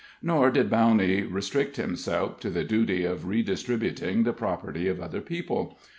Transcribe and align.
Nor 0.23 0.49
did 0.49 0.67
Bowney 0.67 1.21
restrict 1.31 1.75
himself 1.77 2.39
to 2.39 2.49
the 2.49 2.63
duty 2.63 3.03
of 3.05 3.27
redistributing 3.27 4.23
the 4.23 4.33
property 4.33 4.87
of 4.87 4.99
other 4.99 5.21
people. 5.21 5.77